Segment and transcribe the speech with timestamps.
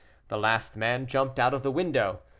[0.29, 2.21] The last man jumped out of the window.